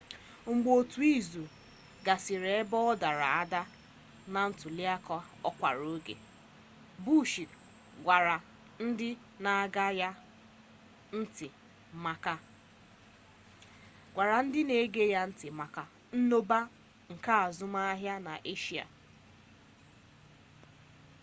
[0.55, 1.43] mgbe otu izu
[2.05, 3.61] gasịrị ebe ọ dara ada
[4.33, 5.17] na ntuliaka
[5.49, 6.15] ọkara oge
[7.03, 7.35] bush
[8.03, 8.35] gwara
[8.85, 9.09] ndị
[9.43, 9.91] na-ege
[15.13, 15.83] ya ntị maka
[16.17, 16.59] mmụba
[17.13, 18.85] nke azụmahịa n'eshia